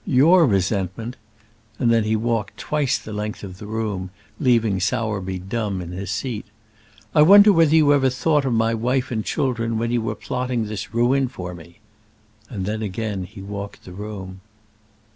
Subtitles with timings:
[0.07, 1.15] Your resentment!"
[1.77, 6.09] and then he walked twice the length of the room, leaving Sowerby dumb in his
[6.09, 6.47] seat.
[7.13, 10.65] "I wonder whether you ever thought of my wife and children when you were plotting
[10.65, 11.81] this ruin for me!"
[12.49, 14.41] And then again he walked the room.